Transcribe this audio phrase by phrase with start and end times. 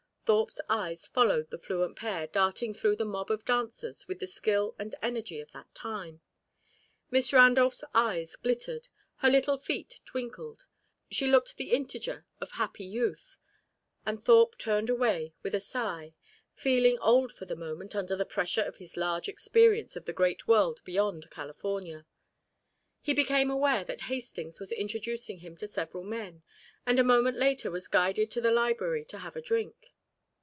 [0.23, 4.77] Thorpe's eyes followed the fluent pair darting through the mob of dancers with the skill
[4.79, 6.21] and energy of that time.
[7.09, 8.87] Miss Randolph's eyes glittered,
[9.17, 10.67] her little feet twinkled.
[11.09, 13.39] She looked the integer of happy youth;
[14.05, 16.13] and Thorpe turned away with a sigh,
[16.53, 20.47] feeling old for the moment under the pressure of his large experience of the great
[20.47, 22.05] world beyond California.
[23.01, 26.41] He became aware that Hastings was introducing him to several men,
[26.85, 29.89] and a moment later was guided to the library to have a drink.